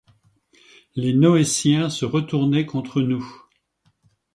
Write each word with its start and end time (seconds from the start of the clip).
les 0.95 1.13
Noétiens 1.13 1.91
se 1.91 2.05
retournaient 2.05 2.65
contre 2.65 3.03
nous. 3.03 3.43